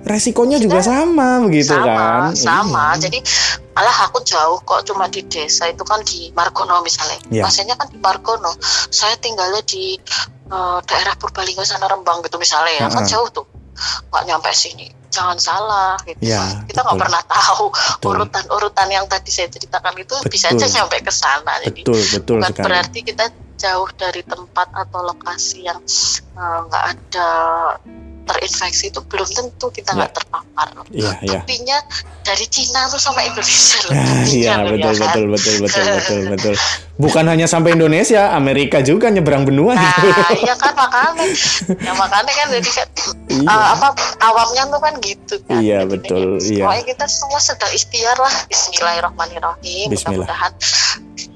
[0.00, 2.32] resikonya juga sama begitu sama, kan.
[2.36, 2.84] sama.
[2.96, 3.00] Iya.
[3.08, 3.18] Jadi
[3.76, 7.20] malah aku jauh kok cuma di desa itu kan di Margono misalnya.
[7.28, 7.44] Iya.
[7.46, 8.52] Maksudnya kan di Margono.
[8.90, 9.94] Saya tinggalnya di
[10.50, 12.86] eh, daerah Purbalingga sana Rembang gitu misalnya ya.
[12.88, 13.10] Kan Ha-ha.
[13.10, 13.46] jauh tuh.
[14.10, 14.88] Nggak nyampe sini.
[15.10, 16.22] Jangan salah gitu.
[16.22, 17.02] Iya, Kita nggak betul.
[17.02, 18.10] pernah tahu Betul.
[18.14, 20.74] urutan-urutan yang tadi saya ceritakan itu bisa aja Betul.
[20.78, 21.52] nyampe ke sana.
[21.66, 22.66] Jadi Betul, betul bukan sekali.
[22.70, 23.24] berarti kita
[23.58, 25.82] jauh dari tempat atau lokasi yang
[26.38, 27.30] eh, nggak ada
[28.30, 30.68] terinfeksi itu belum tentu kita nggak terpapar.
[30.88, 31.40] Iya, iya.
[31.42, 31.78] Buktinya
[32.20, 33.92] dari Cina tuh sampai Indonesia loh.
[33.92, 35.00] Ah, Iya, betul, ya kan?
[35.02, 36.54] betul, betul, betul, betul, betul.
[37.02, 40.20] Bukan hanya sampai Indonesia, Amerika juga nyebrang benua Nah, gitu.
[40.38, 41.24] iya kan makanya,
[41.80, 42.88] ya makanya kan jadi kan
[43.30, 43.46] Iya.
[43.48, 43.88] eh, apa
[44.20, 45.58] awamnya tuh kan gitu kan.
[45.58, 46.62] Iya, Jadi, betul, iya.
[46.62, 48.34] Pokoknya kita semua sedang ikhtiar lah.
[48.46, 49.86] Bismillahirrahmanirrahim.
[49.88, 50.28] Bismillah.
[50.28, 50.52] Mudah-mudahan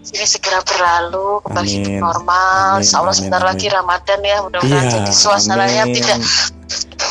[0.06, 1.98] ini segera berlalu kembali Amin.
[1.98, 2.68] normal.
[2.70, 3.50] Amin, Insya Allah sebentar amin.
[3.50, 4.36] lagi Ramadan ya.
[4.42, 5.94] Mudah-mudahan Iya, jadi suasananya amin.
[5.96, 6.18] tidak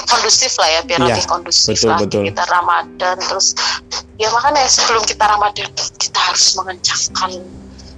[0.06, 2.24] kondusif lah ya biar Iya, lebih kondusif betul, lagi betul.
[2.30, 3.48] kita Ramadan terus
[4.16, 7.32] ya makanya sebelum kita Ramadan kita harus mengencangkan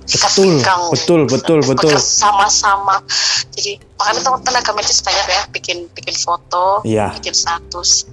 [0.06, 1.98] Betul, pinggang betul, betul, betul.
[1.98, 3.02] sama-sama
[3.52, 7.10] jadi makanya teman tenaga medis banyak ya bikin bikin foto Iya.
[7.18, 8.06] bikin status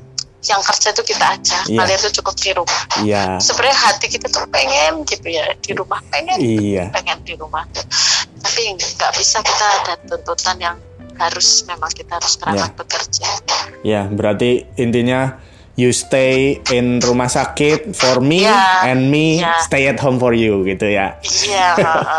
[0.43, 1.79] yang kerja itu kita aja Iya.
[1.85, 3.37] kalian tuh cukup di rumah Iya.
[3.39, 6.89] sebenarnya hati kita tuh pengen gitu ya di rumah pengen Iya.
[6.91, 7.69] pengen di rumah
[8.41, 10.77] tapi nggak bisa kita ada tuntutan yang
[11.23, 13.29] harus memang kita harus berangkat bekerja.
[13.87, 15.39] Ya, berarti intinya
[15.75, 16.37] you stay
[16.69, 18.87] in rumah sakit for me Yeah.
[18.87, 19.57] and me Yeah.
[19.63, 21.17] stay at home for you gitu ya.
[21.23, 21.73] Iya,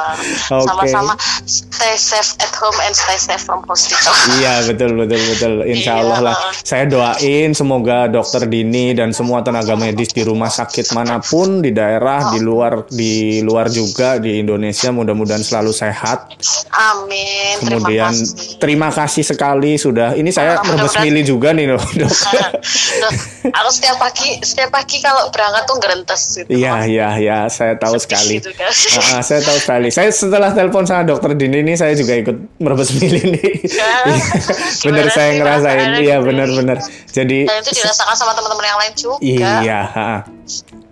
[0.50, 1.14] sama-sama
[1.44, 4.10] stay safe at home and stay safe from hospital.
[4.36, 5.54] Iya betul betul betul.
[5.66, 6.36] Insya Allah lah.
[6.58, 11.70] Saya doain semoga dokter Dini dan semua tenaga medis di rumah sakit mana pun di
[11.70, 16.34] daerah di luar di luar juga di Indonesia mudah-mudahan selalu sehat.
[16.72, 17.60] Amin.
[17.60, 18.58] Kemudian Terima kasih.
[18.58, 20.14] terima kasih sekali sudah.
[20.14, 21.84] Ini saya mudah-mudahan- mili juga nih dok.
[23.44, 26.48] Aku setiap pagi setiap pagi kalau berangkat tuh gerentes gitu.
[26.48, 28.40] Iya iya iya saya tahu sekali.
[28.40, 28.72] gitu kan.
[28.72, 29.88] Ah, ah, saya tahu sekali.
[29.92, 33.68] Saya setelah telepon sama dokter Dini ini saya juga ikut merebus mili nih.
[34.88, 35.88] bener Gimana saya sih ngerasain.
[36.00, 36.78] Iya bener-bener.
[37.12, 39.20] Jadi Dan itu dirasakan sama teman-teman yang lain juga.
[39.20, 40.12] Iya, ha.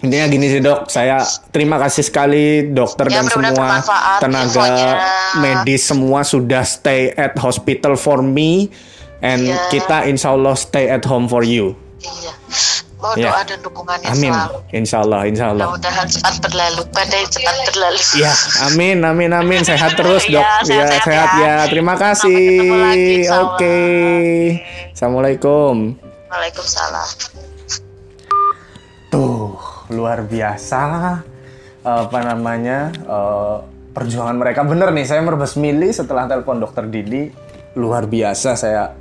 [0.02, 1.22] Intinya gini sih dok, saya
[1.54, 3.86] terima kasih sekali dokter Ya, dan semua
[4.18, 4.94] tenaga infonya.
[5.38, 8.74] medis semua sudah stay at hospital for me,
[9.22, 9.70] and Iya.
[9.70, 11.78] kita insya Allah stay at home for you.
[12.02, 12.34] Iya.
[12.98, 13.34] Mau Ya.
[13.34, 14.58] doa dan dukungannya Amin, selalu.
[14.72, 15.66] insya Allah, insya Allah.
[15.68, 18.02] Mudah-mudahan cepat berlalu, badai cepat berlalu.
[18.16, 18.34] Ya,
[18.64, 19.62] amin, amin, amin.
[19.62, 20.38] Sehat terus dok.
[20.38, 21.42] Iya, Ya, sehat-sehat sehat ya.
[21.42, 21.56] ya.
[21.66, 22.46] Terima kasih.
[22.70, 23.14] lagi.
[23.28, 23.78] Oke.
[24.94, 25.98] Assalamualaikum.
[26.30, 27.10] Waalaikumsalam.
[29.10, 29.58] Tuh,
[29.90, 30.82] luar biasa
[31.82, 33.56] apa namanya eh,
[33.92, 37.34] perjuangan mereka bener nih saya merebus mili setelah telepon dokter Didi
[37.74, 38.94] luar biasa saya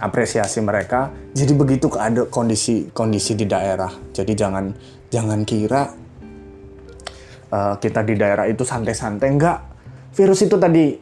[0.00, 1.12] apresiasi mereka.
[1.36, 3.92] Jadi begitu keada kondisi kondisi di daerah.
[4.10, 4.72] Jadi jangan
[5.12, 5.82] jangan kira
[7.52, 9.28] eh, kita di daerah itu santai-santai.
[9.28, 9.58] Enggak.
[10.10, 10.96] Virus itu tadi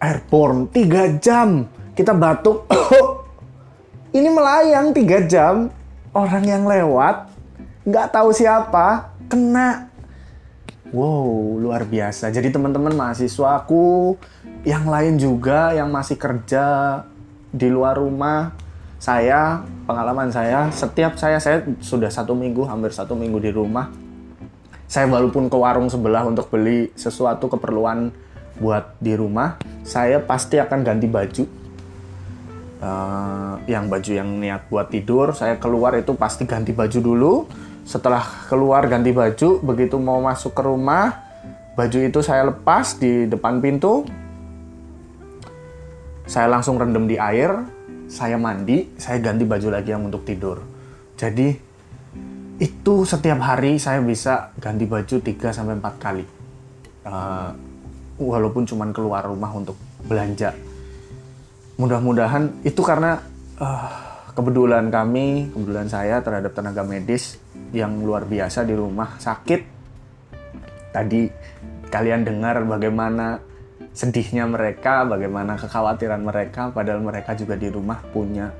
[0.00, 1.66] airborne tiga jam.
[1.92, 2.70] Kita batuk.
[4.16, 5.68] Ini melayang tiga jam.
[6.10, 7.30] Orang yang lewat
[7.86, 9.90] nggak tahu siapa kena.
[10.90, 12.34] Wow luar biasa.
[12.34, 14.18] Jadi teman-teman mahasiswaku
[14.66, 16.98] yang lain juga yang masih kerja
[17.50, 18.54] di luar rumah
[19.00, 23.88] saya pengalaman saya setiap saya saya sudah satu minggu hampir satu minggu di rumah.
[24.90, 28.10] Saya walaupun ke warung sebelah untuk beli sesuatu keperluan
[28.58, 31.44] buat di rumah saya pasti akan ganti baju.
[32.80, 37.34] Eh, yang baju yang niat buat tidur saya keluar itu pasti ganti baju dulu.
[37.88, 41.30] Setelah keluar ganti baju begitu mau masuk ke rumah
[41.80, 44.04] baju itu saya lepas di depan pintu
[46.30, 47.50] saya langsung rendam di air
[48.06, 50.62] saya mandi saya ganti baju lagi yang untuk tidur.
[51.18, 51.50] Jadi
[52.62, 56.24] itu setiap hari saya bisa ganti baju 3 sampai 4 kali.
[57.02, 57.50] Eh,
[58.22, 59.74] walaupun cuman keluar rumah untuk
[60.06, 60.54] belanja.
[61.82, 63.18] Mudah-mudahan itu karena
[63.58, 63.90] eh,
[64.30, 67.42] kepedulian kami, kepedulian saya terhadap tenaga medis
[67.74, 69.60] yang luar biasa di rumah sakit.
[70.94, 71.22] Tadi
[71.90, 73.49] kalian dengar bagaimana
[73.90, 78.54] sedihnya mereka, bagaimana kekhawatiran mereka, padahal mereka juga di rumah punya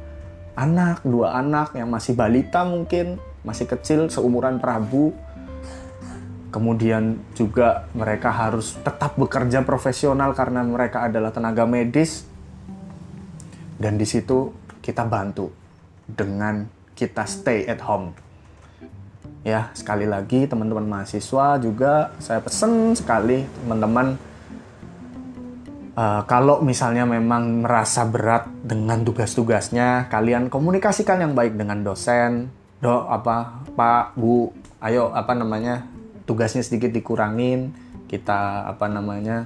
[0.58, 3.16] anak, dua anak yang masih balita mungkin,
[3.46, 5.14] masih kecil seumuran Prabu.
[6.50, 12.26] Kemudian juga mereka harus tetap bekerja profesional karena mereka adalah tenaga medis
[13.78, 14.50] dan di situ
[14.82, 15.54] kita bantu
[16.04, 16.66] dengan
[16.98, 18.12] kita stay at home.
[19.40, 24.20] Ya, sekali lagi teman-teman mahasiswa juga saya pesen sekali teman-teman
[26.00, 32.48] eh, kalau misalnya memang merasa berat dengan tugas-tugasnya, kalian komunikasikan yang baik dengan dosen,
[32.80, 34.48] do apa Pak, Bu,
[34.80, 35.84] ayo apa namanya
[36.24, 37.76] tugasnya sedikit dikurangin,
[38.08, 39.44] kita apa namanya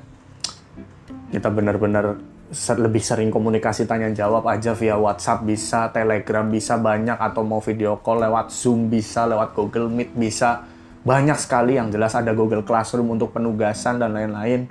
[1.35, 2.23] kita benar-benar
[2.55, 7.99] lebih sering komunikasi tanya jawab aja via WhatsApp bisa, Telegram bisa banyak atau mau video
[7.99, 10.63] call lewat Zoom bisa, lewat Google Meet bisa.
[11.05, 14.71] Banyak sekali yang jelas ada Google Classroom untuk penugasan dan lain-lain.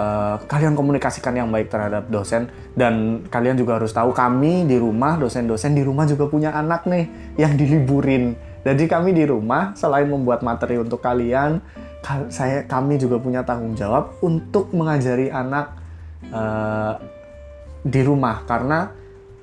[0.00, 5.20] Eh, kalian komunikasikan yang baik terhadap dosen dan kalian juga harus tahu kami di rumah
[5.20, 7.04] dosen-dosen di rumah juga punya anak nih
[7.36, 8.32] yang diliburin.
[8.64, 11.60] Jadi kami di rumah selain membuat materi untuk kalian,
[12.00, 15.76] ka- saya kami juga punya tanggung jawab untuk mengajari anak
[16.32, 16.94] eh,
[17.84, 18.46] di rumah.
[18.48, 18.88] Karena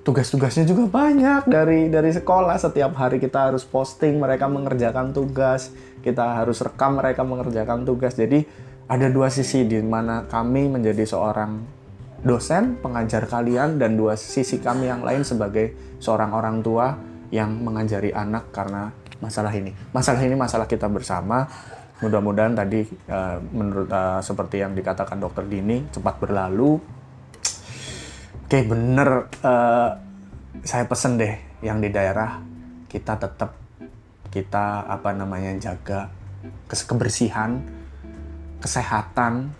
[0.01, 2.57] tugas-tugasnya juga banyak dari dari sekolah.
[2.57, 5.69] Setiap hari kita harus posting mereka mengerjakan tugas.
[6.01, 8.15] Kita harus rekam mereka mengerjakan tugas.
[8.15, 8.47] Jadi
[8.87, 11.59] ada dua sisi di mana kami menjadi seorang
[12.23, 16.95] dosen pengajar kalian dan dua sisi kami yang lain sebagai seorang orang tua
[17.29, 19.75] yang mengajari anak karena masalah ini.
[19.91, 21.45] Masalah ini masalah kita bersama.
[21.99, 26.79] Mudah-mudahan tadi eh, menurut eh, seperti yang dikatakan dokter Dini cepat berlalu.
[28.47, 29.89] Oke bener eh,
[30.63, 32.39] saya pesen deh yang di daerah
[32.87, 33.51] kita tetap
[34.31, 36.07] kita apa namanya jaga
[36.69, 37.59] kebersihan
[38.59, 39.53] kesehatan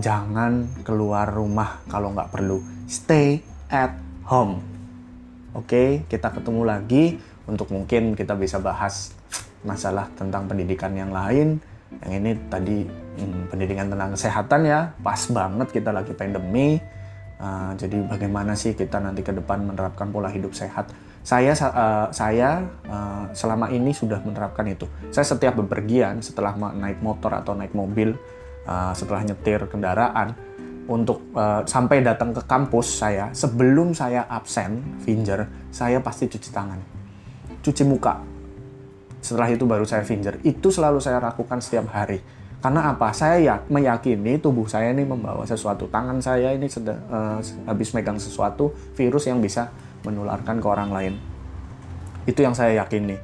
[0.00, 3.92] jangan keluar rumah kalau nggak perlu stay at
[4.24, 4.64] home
[5.52, 7.04] oke kita ketemu lagi
[7.44, 9.12] untuk mungkin kita bisa bahas
[9.62, 11.58] masalah tentang pendidikan yang lain.
[12.02, 16.80] Yang ini tadi hmm, pendidikan tentang kesehatan ya, pas banget kita lagi pandemi.
[17.42, 20.90] Uh, jadi bagaimana sih kita nanti ke depan menerapkan pola hidup sehat?
[21.22, 24.90] Saya uh, saya uh, selama ini sudah menerapkan itu.
[25.14, 28.18] Saya setiap bepergian setelah naik motor atau naik mobil,
[28.66, 30.34] uh, setelah nyetir kendaraan,
[30.90, 36.80] untuk uh, sampai datang ke kampus saya sebelum saya absen finger saya pasti cuci tangan.
[37.62, 38.18] Cuci muka.
[39.22, 42.18] Setelah itu baru saya finger itu selalu saya lakukan setiap hari.
[42.62, 43.10] Karena apa?
[43.10, 45.86] Saya ya meyakini tubuh saya ini membawa sesuatu.
[45.90, 49.70] Tangan saya ini sedang uh, habis megang sesuatu virus yang bisa
[50.06, 51.14] menularkan ke orang lain.
[52.26, 53.18] Itu yang saya yakini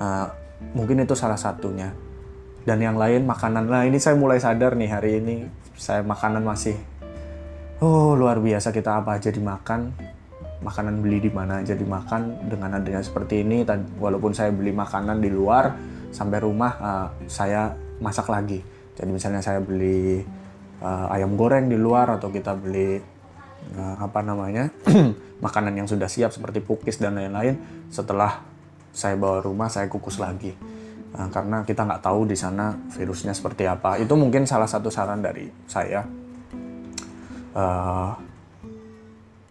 [0.00, 0.26] uh,
[0.72, 1.92] mungkin itu salah satunya.
[2.60, 3.72] Dan yang lain makanan.
[3.72, 5.48] Nah ini saya mulai sadar nih hari ini
[5.80, 6.76] saya makanan masih
[7.80, 9.92] oh luar biasa kita apa aja dimakan.
[10.60, 13.64] Makanan beli di mana aja dimakan dengan adanya seperti ini.
[13.96, 15.72] Walaupun saya beli makanan di luar
[16.12, 18.60] sampai rumah uh, saya masak lagi.
[18.92, 20.20] Jadi misalnya saya beli
[20.84, 23.00] uh, ayam goreng di luar atau kita beli
[24.00, 24.72] apa namanya
[25.44, 27.56] makanan yang sudah siap seperti pukis dan lain-lain
[27.92, 28.42] setelah
[28.90, 30.50] saya bawa rumah saya kukus lagi
[31.14, 35.22] uh, karena kita nggak tahu di sana virusnya seperti apa itu mungkin salah satu saran
[35.22, 36.02] dari saya
[37.54, 38.10] uh,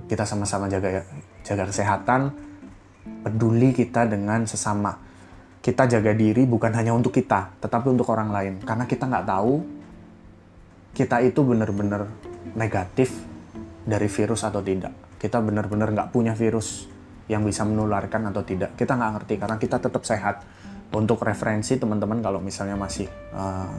[0.09, 1.05] kita sama-sama jaga
[1.45, 2.33] jaga kesehatan,
[3.21, 4.97] peduli kita dengan sesama.
[5.61, 8.53] Kita jaga diri bukan hanya untuk kita, tetapi untuk orang lain.
[8.65, 9.53] Karena kita nggak tahu
[10.97, 12.09] kita itu benar-benar
[12.57, 13.13] negatif
[13.89, 15.17] dari virus atau tidak.
[15.17, 16.85] Kita benar-benar nggak punya virus
[17.25, 18.77] yang bisa menularkan atau tidak.
[18.77, 20.45] Kita nggak ngerti karena kita tetap sehat.
[20.89, 23.69] Untuk referensi teman-teman kalau misalnya masih uh,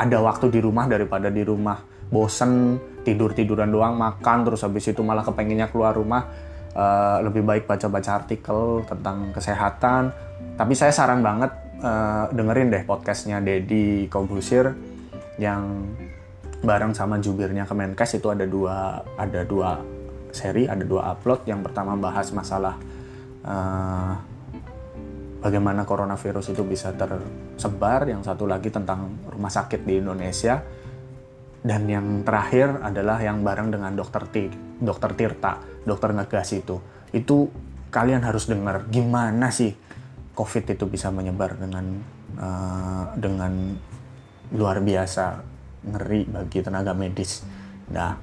[0.00, 1.76] ada waktu di rumah daripada di rumah
[2.08, 6.24] bosen tidur-tiduran doang makan terus habis itu malah kepenginnya keluar rumah
[6.72, 10.16] uh, lebih baik baca-baca artikel tentang kesehatan
[10.56, 11.52] tapi saya saran banget
[11.84, 14.72] uh, dengerin deh podcastnya Dedi Kobusir
[15.36, 15.92] yang
[16.64, 19.78] bareng sama jubirnya Kemenkes itu ada dua ada dua
[20.32, 21.44] seri ada dua upload.
[21.46, 22.74] Yang pertama bahas masalah
[23.44, 24.12] uh,
[25.44, 28.08] bagaimana coronavirus itu bisa tersebar.
[28.08, 30.64] Yang satu lagi tentang rumah sakit di Indonesia.
[31.64, 34.52] Dan yang terakhir adalah yang bareng dengan dokter T,
[34.84, 36.76] dokter Tirta, dokter ngegas itu.
[37.08, 37.48] Itu
[37.88, 39.72] kalian harus dengar gimana sih
[40.34, 42.04] COVID itu bisa menyebar dengan
[42.36, 43.78] uh, dengan
[44.52, 45.53] luar biasa
[45.84, 47.44] ngeri bagi tenaga medis.
[47.92, 48.16] Nah,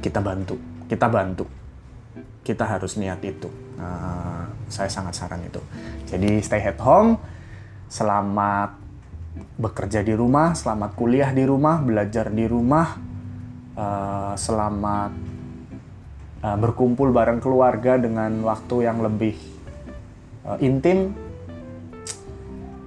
[0.00, 0.56] kita bantu,
[0.88, 1.44] kita bantu,
[2.40, 3.48] kita harus niat itu.
[3.76, 5.60] Uh, saya sangat saran itu.
[6.08, 7.20] Jadi stay at home,
[7.90, 8.80] selamat
[9.58, 12.96] bekerja di rumah, selamat kuliah di rumah, belajar di rumah,
[13.74, 15.12] uh, selamat
[16.42, 19.34] uh, berkumpul bareng keluarga dengan waktu yang lebih
[20.46, 21.12] uh, intim,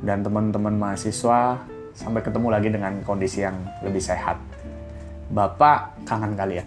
[0.02, 1.62] dan teman-teman mahasiswa
[1.98, 4.38] sampai ketemu lagi dengan kondisi yang lebih sehat.
[5.34, 6.64] Bapak kangen kalian.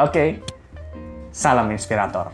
[0.00, 0.28] Oke, okay.
[1.30, 2.32] salam inspirator.